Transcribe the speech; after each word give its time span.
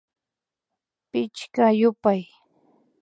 Pichka 1.11 1.65
yupay 1.79 2.21